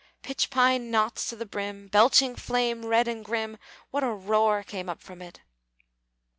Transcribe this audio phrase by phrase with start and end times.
[0.23, 3.59] Pitch pine knots to the brim, Belching flame red and grim,
[3.91, 5.41] What a roar came up from it!